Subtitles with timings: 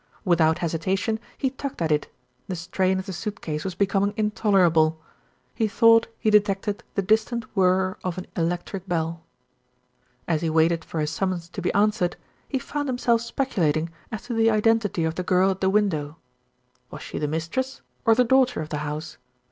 [0.25, 2.07] Without hesitation, he tugged at it,
[2.47, 4.99] the strain of the suit case was becoming intolerable.
[5.53, 9.21] He thought he detected the distant whirr of an electric bell.
[10.27, 12.15] As he waited for his summons to be answered,
[12.49, 16.17] he found himself speculating as to the identity of the girl at the window.
[16.89, 19.19] Was she the mistress, or the daughter of the house?